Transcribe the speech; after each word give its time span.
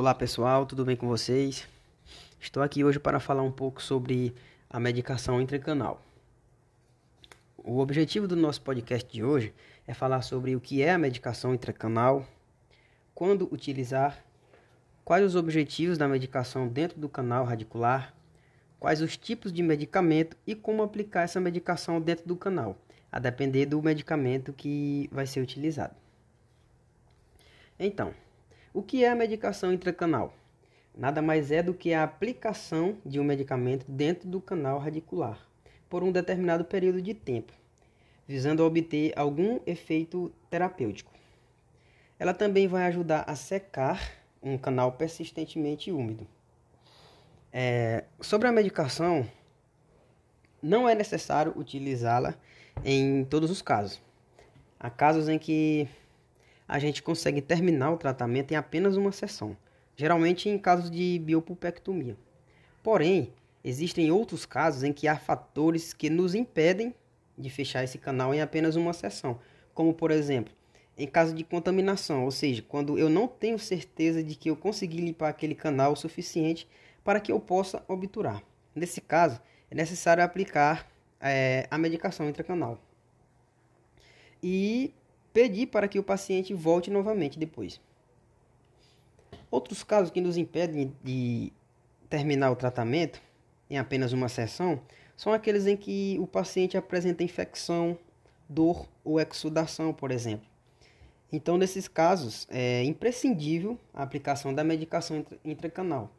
Olá 0.00 0.14
pessoal, 0.14 0.64
tudo 0.64 0.82
bem 0.82 0.96
com 0.96 1.06
vocês? 1.06 1.68
Estou 2.40 2.62
aqui 2.62 2.82
hoje 2.82 2.98
para 2.98 3.20
falar 3.20 3.42
um 3.42 3.52
pouco 3.52 3.82
sobre 3.82 4.34
a 4.70 4.80
medicação 4.80 5.42
intracanal. 5.42 6.00
O 7.58 7.80
objetivo 7.80 8.26
do 8.26 8.34
nosso 8.34 8.62
podcast 8.62 9.12
de 9.12 9.22
hoje 9.22 9.52
é 9.86 9.92
falar 9.92 10.22
sobre 10.22 10.56
o 10.56 10.60
que 10.60 10.80
é 10.80 10.90
a 10.90 10.96
medicação 10.96 11.52
intracanal, 11.52 12.26
quando 13.14 13.46
utilizar, 13.52 14.24
quais 15.04 15.22
os 15.22 15.36
objetivos 15.36 15.98
da 15.98 16.08
medicação 16.08 16.66
dentro 16.66 16.98
do 16.98 17.06
canal 17.06 17.44
radicular, 17.44 18.14
quais 18.78 19.02
os 19.02 19.18
tipos 19.18 19.52
de 19.52 19.62
medicamento 19.62 20.34
e 20.46 20.54
como 20.54 20.82
aplicar 20.82 21.24
essa 21.24 21.42
medicação 21.42 22.00
dentro 22.00 22.26
do 22.26 22.36
canal, 22.36 22.74
a 23.12 23.18
depender 23.18 23.66
do 23.66 23.82
medicamento 23.82 24.50
que 24.50 25.10
vai 25.12 25.26
ser 25.26 25.42
utilizado. 25.42 25.94
Então, 27.78 28.14
o 28.72 28.82
que 28.82 29.04
é 29.04 29.08
a 29.08 29.14
medicação 29.16 29.72
intracanal? 29.72 30.32
Nada 30.96 31.20
mais 31.20 31.50
é 31.50 31.62
do 31.62 31.74
que 31.74 31.92
a 31.92 32.04
aplicação 32.04 32.96
de 33.04 33.18
um 33.18 33.24
medicamento 33.24 33.84
dentro 33.88 34.28
do 34.28 34.40
canal 34.40 34.78
radicular 34.78 35.38
por 35.88 36.04
um 36.04 36.12
determinado 36.12 36.64
período 36.64 37.02
de 37.02 37.12
tempo, 37.12 37.52
visando 38.28 38.64
obter 38.64 39.12
algum 39.16 39.58
efeito 39.66 40.32
terapêutico. 40.48 41.10
Ela 42.18 42.32
também 42.32 42.68
vai 42.68 42.84
ajudar 42.84 43.24
a 43.26 43.34
secar 43.34 44.00
um 44.40 44.56
canal 44.56 44.92
persistentemente 44.92 45.90
úmido. 45.90 46.26
É, 47.52 48.04
sobre 48.20 48.46
a 48.46 48.52
medicação, 48.52 49.26
não 50.62 50.88
é 50.88 50.94
necessário 50.94 51.52
utilizá-la 51.56 52.36
em 52.84 53.24
todos 53.24 53.50
os 53.50 53.60
casos. 53.60 54.00
Há 54.78 54.88
casos 54.88 55.28
em 55.28 55.38
que 55.38 55.88
a 56.70 56.78
gente 56.78 57.02
consegue 57.02 57.42
terminar 57.42 57.90
o 57.90 57.96
tratamento 57.96 58.52
em 58.52 58.54
apenas 58.54 58.96
uma 58.96 59.10
sessão, 59.10 59.56
geralmente 59.96 60.48
em 60.48 60.56
casos 60.56 60.88
de 60.88 61.18
biopulpectomia. 61.18 62.16
Porém, 62.80 63.32
existem 63.64 64.12
outros 64.12 64.46
casos 64.46 64.84
em 64.84 64.92
que 64.92 65.08
há 65.08 65.16
fatores 65.16 65.92
que 65.92 66.08
nos 66.08 66.32
impedem 66.32 66.94
de 67.36 67.50
fechar 67.50 67.82
esse 67.82 67.98
canal 67.98 68.32
em 68.32 68.40
apenas 68.40 68.76
uma 68.76 68.92
sessão, 68.92 69.40
como 69.74 69.92
por 69.92 70.12
exemplo, 70.12 70.54
em 70.96 71.08
caso 71.08 71.34
de 71.34 71.42
contaminação, 71.42 72.24
ou 72.24 72.30
seja, 72.30 72.62
quando 72.62 72.96
eu 72.96 73.08
não 73.08 73.26
tenho 73.26 73.58
certeza 73.58 74.22
de 74.22 74.36
que 74.36 74.48
eu 74.48 74.54
consegui 74.54 74.98
limpar 74.98 75.30
aquele 75.30 75.56
canal 75.56 75.94
o 75.94 75.96
suficiente 75.96 76.68
para 77.02 77.18
que 77.18 77.32
eu 77.32 77.40
possa 77.40 77.82
obturar. 77.88 78.44
Nesse 78.72 79.00
caso, 79.00 79.40
é 79.68 79.74
necessário 79.74 80.22
aplicar 80.22 80.88
é, 81.20 81.66
a 81.68 81.76
medicação 81.76 82.28
intracanal. 82.28 82.78
E 84.40 84.94
pedir 85.32 85.66
para 85.66 85.88
que 85.88 85.98
o 85.98 86.02
paciente 86.02 86.54
volte 86.54 86.90
novamente 86.90 87.38
depois. 87.38 87.80
Outros 89.50 89.82
casos 89.82 90.10
que 90.10 90.20
nos 90.20 90.36
impedem 90.36 90.92
de 91.02 91.52
terminar 92.08 92.50
o 92.50 92.56
tratamento 92.56 93.20
em 93.68 93.78
apenas 93.78 94.12
uma 94.12 94.28
sessão 94.28 94.80
são 95.16 95.32
aqueles 95.32 95.66
em 95.66 95.76
que 95.76 96.16
o 96.18 96.26
paciente 96.26 96.76
apresenta 96.76 97.22
infecção, 97.22 97.98
dor 98.48 98.88
ou 99.04 99.20
exudação, 99.20 99.92
por 99.92 100.10
exemplo. 100.10 100.48
Então, 101.32 101.56
nesses 101.56 101.86
casos, 101.86 102.46
é 102.50 102.82
imprescindível 102.84 103.78
a 103.94 104.02
aplicação 104.02 104.52
da 104.52 104.64
medicação 104.64 105.24
intracanal, 105.44 106.10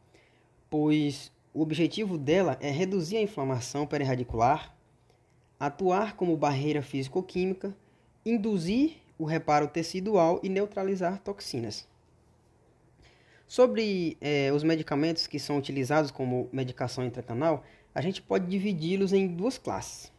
pois 0.70 1.30
o 1.52 1.60
objetivo 1.60 2.16
dela 2.16 2.56
é 2.60 2.70
reduzir 2.70 3.18
a 3.18 3.22
inflamação 3.22 3.86
perirradicular, 3.86 4.74
atuar 5.60 6.16
como 6.16 6.36
barreira 6.36 6.80
físico-química, 6.80 7.76
induzir 8.24 9.01
o 9.18 9.24
reparo 9.24 9.68
tecidual 9.68 10.40
e 10.42 10.48
neutralizar 10.48 11.20
toxinas. 11.20 11.86
Sobre 13.46 14.16
eh, 14.20 14.50
os 14.52 14.62
medicamentos 14.62 15.26
que 15.26 15.38
são 15.38 15.58
utilizados 15.58 16.10
como 16.10 16.48
medicação 16.52 17.04
intracanal, 17.04 17.62
a 17.94 18.00
gente 18.00 18.22
pode 18.22 18.46
dividi-los 18.46 19.12
em 19.12 19.28
duas 19.28 19.58
classes. 19.58 20.10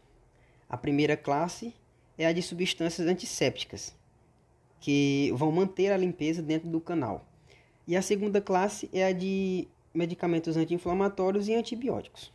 A 0.70 0.78
primeira 0.78 1.18
classe 1.18 1.74
é 2.18 2.26
a 2.28 2.32
de 2.32 2.42
substâncias 2.42 3.08
antissépticas, 3.08 3.96
que 4.80 5.32
vão 5.36 5.52
manter 5.52 5.92
a 5.92 5.98
limpeza 5.98 6.42
dentro 6.42 6.70
do 6.70 6.80
canal. 6.80 7.26
E 7.88 7.98
a 7.98 8.02
segunda 8.02 8.40
classe 8.40 8.90
é 8.94 9.06
a 9.06 9.12
de 9.12 9.68
medicamentos 9.94 10.56
anti-inflamatórios 10.56 11.48
e 11.48 11.56
antibióticos. 11.56 12.32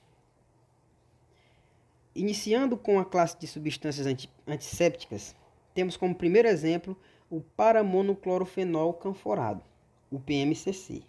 Iniciando 2.14 2.76
com 2.76 2.98
a 2.98 3.04
classe 3.04 3.38
de 3.38 3.46
substâncias 3.46 4.06
antissépticas, 4.46 5.34
temos 5.78 5.96
como 5.96 6.12
primeiro 6.12 6.48
exemplo 6.48 6.98
o 7.30 7.40
paramonoclorofenol 7.40 8.94
canforado, 8.94 9.62
o 10.10 10.18
PMCC. 10.18 11.04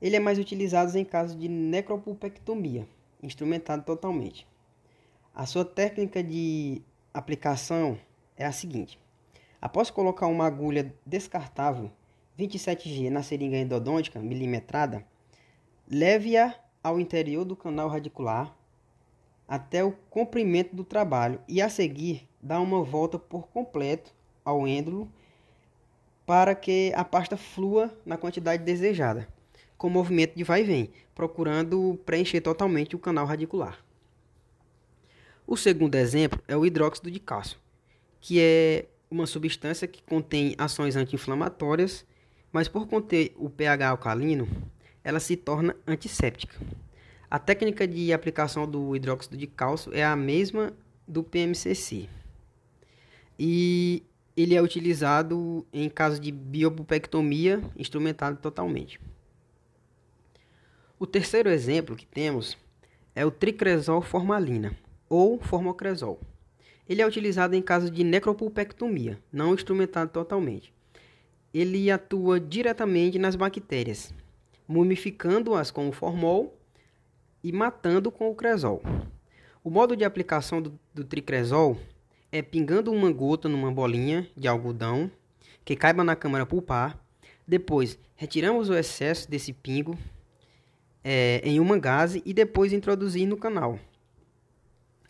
Ele 0.00 0.14
é 0.14 0.20
mais 0.20 0.38
utilizado 0.38 0.96
em 0.96 1.04
casos 1.04 1.36
de 1.36 1.48
necropulpectomia, 1.48 2.86
instrumentado 3.20 3.82
totalmente. 3.82 4.46
A 5.34 5.46
sua 5.46 5.64
técnica 5.64 6.22
de 6.22 6.80
aplicação 7.12 7.98
é 8.36 8.46
a 8.46 8.52
seguinte: 8.52 9.00
após 9.60 9.90
colocar 9.90 10.28
uma 10.28 10.46
agulha 10.46 10.94
descartável 11.04 11.90
27G 12.38 13.10
na 13.10 13.24
seringa 13.24 13.56
endodôntica 13.56 14.20
milimetrada, 14.20 15.04
leve-a 15.90 16.54
ao 16.84 17.00
interior 17.00 17.44
do 17.44 17.56
canal 17.56 17.88
radicular 17.88 18.56
até 19.48 19.82
o 19.82 19.90
comprimento 20.08 20.76
do 20.76 20.84
trabalho 20.84 21.40
e 21.48 21.60
a 21.60 21.68
seguir 21.68 22.29
dá 22.40 22.60
uma 22.60 22.82
volta 22.82 23.18
por 23.18 23.48
completo 23.48 24.12
ao 24.44 24.66
êndulo 24.66 25.10
para 26.26 26.54
que 26.54 26.92
a 26.94 27.04
pasta 27.04 27.36
flua 27.36 27.92
na 28.06 28.16
quantidade 28.16 28.62
desejada, 28.62 29.26
com 29.76 29.90
movimento 29.90 30.36
de 30.36 30.44
vai 30.44 30.62
e 30.62 30.64
vem, 30.64 30.90
procurando 31.14 31.98
preencher 32.06 32.40
totalmente 32.40 32.94
o 32.94 32.98
canal 32.98 33.26
radicular. 33.26 33.84
O 35.46 35.56
segundo 35.56 35.96
exemplo 35.96 36.40
é 36.46 36.56
o 36.56 36.64
hidróxido 36.64 37.10
de 37.10 37.18
cálcio, 37.18 37.58
que 38.20 38.40
é 38.40 38.86
uma 39.10 39.26
substância 39.26 39.88
que 39.88 40.02
contém 40.02 40.54
ações 40.56 40.94
anti-inflamatórias, 40.94 42.06
mas 42.52 42.68
por 42.68 42.86
conter 42.86 43.34
o 43.36 43.50
pH 43.50 43.88
alcalino, 43.88 44.46
ela 45.02 45.18
se 45.18 45.36
torna 45.36 45.74
antisséptica. 45.86 46.56
A 47.28 47.38
técnica 47.38 47.88
de 47.88 48.12
aplicação 48.12 48.68
do 48.68 48.94
hidróxido 48.94 49.36
de 49.36 49.48
cálcio 49.48 49.92
é 49.92 50.04
a 50.04 50.14
mesma 50.14 50.72
do 51.08 51.24
PMCC. 51.24 52.08
E 53.42 54.02
ele 54.36 54.54
é 54.54 54.60
utilizado 54.60 55.66
em 55.72 55.88
caso 55.88 56.20
de 56.20 56.30
biopulpectomia 56.30 57.62
instrumentado 57.74 58.36
totalmente. 58.36 59.00
O 60.98 61.06
terceiro 61.06 61.48
exemplo 61.48 61.96
que 61.96 62.04
temos 62.04 62.58
é 63.14 63.24
o 63.24 63.30
tricresol 63.30 64.02
formalina 64.02 64.76
ou 65.08 65.40
formocresol. 65.40 66.20
Ele 66.86 67.00
é 67.00 67.06
utilizado 67.06 67.56
em 67.56 67.62
caso 67.62 67.90
de 67.90 68.04
necropulpectomia, 68.04 69.18
não 69.32 69.54
instrumentado 69.54 70.10
totalmente. 70.10 70.70
Ele 71.54 71.90
atua 71.90 72.38
diretamente 72.38 73.18
nas 73.18 73.36
bactérias, 73.36 74.12
mumificando-as 74.68 75.70
com 75.70 75.88
o 75.88 75.92
formol 75.92 76.58
e 77.42 77.50
matando 77.52 78.12
com 78.12 78.30
o 78.30 78.34
cresol. 78.34 78.82
O 79.64 79.70
modo 79.70 79.96
de 79.96 80.04
aplicação 80.04 80.60
do, 80.60 80.78
do 80.92 81.04
tricresol 81.04 81.78
é 82.32 82.42
pingando 82.42 82.92
uma 82.92 83.10
gota 83.10 83.48
numa 83.48 83.72
bolinha 83.72 84.28
de 84.36 84.46
algodão 84.46 85.10
que 85.64 85.76
caiba 85.76 86.04
na 86.04 86.14
câmara 86.14 86.46
pulpar. 86.46 86.98
Depois, 87.46 87.98
retiramos 88.16 88.68
o 88.68 88.74
excesso 88.74 89.28
desse 89.28 89.52
pingo 89.52 89.98
é, 91.02 91.40
em 91.42 91.58
uma 91.58 91.78
gase 91.78 92.22
e 92.24 92.32
depois 92.32 92.72
introduzir 92.72 93.26
no 93.26 93.36
canal. 93.36 93.78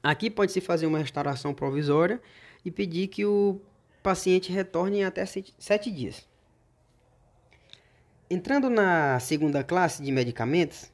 Aqui 0.03 0.31
pode-se 0.31 0.61
fazer 0.61 0.87
uma 0.87 0.99
restauração 0.99 1.53
provisória 1.53 2.21
e 2.65 2.71
pedir 2.71 3.09
que 3.09 3.27
o 3.27 3.61
paciente 4.03 4.51
retorne 4.51 5.01
em 5.01 5.05
até 5.05 5.27
sete 5.27 5.91
dias. 5.91 6.27
Entrando 8.31 8.71
na 8.71 9.21
segunda 9.21 9.63
classe 9.63 10.03
de 10.03 10.11
medicamentos, 10.11 10.91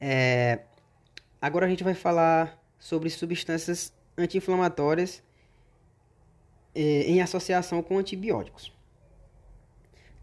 é, 0.00 0.60
agora 1.40 1.66
a 1.66 1.68
gente 1.68 1.84
vai 1.84 1.94
falar 1.94 2.58
sobre 2.78 3.10
substâncias 3.10 3.92
anti-inflamatórias 4.16 5.22
é, 6.74 6.80
em 6.80 7.20
associação 7.20 7.82
com 7.82 7.98
antibióticos. 7.98 8.72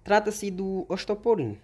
Trata-se 0.03 0.49
do 0.49 0.85
ostoporin. 0.89 1.57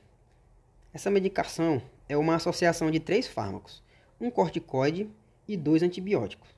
Essa 0.94 1.10
medicação 1.10 1.82
é 2.08 2.16
uma 2.16 2.36
associação 2.36 2.92
de 2.92 3.00
três 3.00 3.28
fármacos, 3.28 3.84
um 4.20 4.30
corticoide 4.30 5.10
e 5.48 5.58
dois 5.58 5.84
antibióticos. 5.84 6.50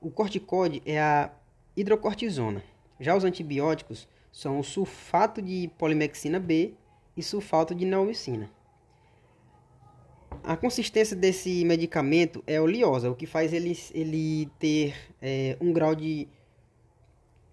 O 0.00 0.10
corticoide 0.10 0.82
é 0.86 1.00
a 1.00 1.30
hidrocortisona. 1.76 2.62
Já 2.98 3.16
os 3.16 3.24
antibióticos 3.24 4.08
são 4.32 4.58
o 4.58 4.64
sulfato 4.64 5.42
de 5.42 5.70
polimexina 5.78 6.38
B 6.38 6.74
e 7.16 7.22
sulfato 7.22 7.74
de 7.74 7.84
neomicina. 7.84 8.50
A 10.42 10.56
consistência 10.56 11.16
desse 11.16 11.64
medicamento 11.64 12.42
é 12.46 12.60
oleosa, 12.60 13.10
o 13.10 13.14
que 13.14 13.26
faz 13.26 13.52
ele, 13.52 13.76
ele 13.92 14.48
ter 14.58 14.94
é, 15.20 15.56
um 15.60 15.72
grau 15.72 15.94
de, 15.94 16.28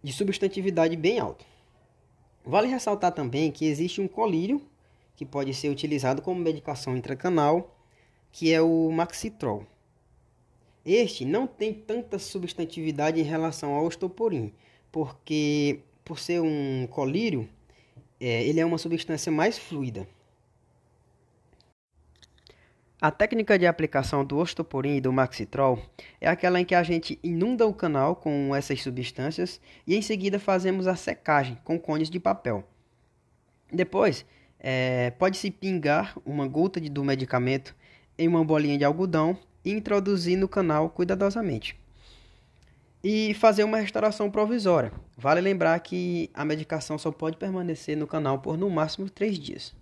de 0.06 0.14
substantividade 0.14 0.96
bem 0.96 1.18
alto. 1.18 1.44
Vale 2.46 2.68
ressaltar 2.68 3.12
também 3.12 3.52
que 3.52 3.66
existe 3.66 4.00
um 4.00 4.08
colírio 4.08 4.62
que 5.16 5.26
pode 5.26 5.52
ser 5.52 5.70
utilizado 5.70 6.22
como 6.22 6.40
medicação 6.40 6.96
intracanal, 6.96 7.76
que 8.32 8.54
é 8.54 8.62
o 8.62 8.92
Maxitrol. 8.92 9.66
Este 10.86 11.26
não 11.26 11.48
tem 11.48 11.74
tanta 11.74 12.20
substantividade 12.20 13.20
em 13.20 13.24
relação 13.24 13.74
ao 13.74 13.84
ostoporin, 13.84 14.54
porque 14.92 15.80
por 16.04 16.20
ser 16.20 16.40
um 16.40 16.86
colírio, 16.86 17.50
é, 18.20 18.44
ele 18.46 18.60
é 18.60 18.66
uma 18.66 18.78
substância 18.78 19.32
mais 19.32 19.58
fluida. 19.58 20.08
A 23.06 23.12
técnica 23.12 23.60
de 23.60 23.68
aplicação 23.68 24.26
do 24.26 24.36
ostoporin 24.40 24.96
e 24.96 25.00
do 25.00 25.14
maxitrol 25.14 25.80
é 26.20 26.28
aquela 26.28 26.60
em 26.60 26.66
que 26.66 26.74
a 26.74 26.82
gente 26.82 27.20
inunda 27.22 27.68
o 27.68 27.72
canal 27.72 28.16
com 28.16 28.56
essas 28.56 28.82
substâncias 28.82 29.62
e 29.86 29.96
em 29.96 30.02
seguida 30.02 30.40
fazemos 30.40 30.88
a 30.88 30.96
secagem 30.96 31.56
com 31.64 31.78
cones 31.78 32.10
de 32.10 32.20
papel. 32.20 32.68
Depois, 33.72 34.26
é, 34.60 35.12
pode-se 35.20 35.52
pingar 35.52 36.18
uma 36.26 36.48
gota 36.48 36.82
de, 36.82 36.90
do 36.90 37.04
medicamento 37.04 37.76
em 38.18 38.28
uma 38.28 38.44
bolinha 38.44 38.76
de 38.76 38.84
algodão 38.84 39.38
e 39.64 39.70
introduzir 39.70 40.36
no 40.36 40.48
canal 40.48 40.90
cuidadosamente. 40.90 41.80
E 43.04 43.36
fazer 43.36 43.66
uma 43.66 43.78
restauração 43.78 44.32
provisória. 44.32 44.92
Vale 45.16 45.42
lembrar 45.42 45.80
que 45.80 46.32
a 46.34 46.44
medicação 46.44 46.98
só 46.98 47.12
pode 47.12 47.38
permanecer 47.38 47.96
no 47.96 48.08
canal 48.08 48.40
por 48.40 48.58
no 48.58 48.68
máximo 48.68 49.08
três 49.12 49.38
dias. 49.38 49.76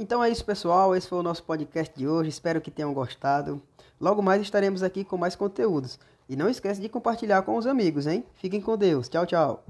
Então 0.00 0.22
é 0.22 0.30
isso, 0.30 0.44
pessoal. 0.44 0.94
Esse 0.94 1.08
foi 1.08 1.18
o 1.18 1.24
nosso 1.24 1.42
podcast 1.42 1.92
de 1.98 2.06
hoje. 2.06 2.30
Espero 2.30 2.60
que 2.60 2.70
tenham 2.70 2.94
gostado. 2.94 3.60
Logo 4.00 4.22
mais 4.22 4.40
estaremos 4.40 4.84
aqui 4.84 5.02
com 5.02 5.18
mais 5.18 5.34
conteúdos. 5.34 5.98
E 6.28 6.36
não 6.36 6.48
esquece 6.48 6.80
de 6.80 6.88
compartilhar 6.88 7.42
com 7.42 7.56
os 7.56 7.66
amigos, 7.66 8.06
hein? 8.06 8.24
Fiquem 8.34 8.60
com 8.60 8.76
Deus. 8.76 9.08
Tchau, 9.08 9.26
tchau. 9.26 9.64